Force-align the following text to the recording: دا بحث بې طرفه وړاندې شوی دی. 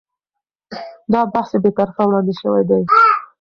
دا 1.13 1.21
بحث 1.33 1.51
بې 1.63 1.71
طرفه 1.77 2.03
وړاندې 2.05 2.33
شوی 2.41 2.63
دی. 2.69 2.81